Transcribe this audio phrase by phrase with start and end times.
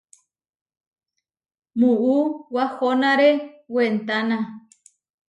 [1.79, 2.15] Muú
[2.53, 3.29] wahonáre
[3.73, 4.37] wentána.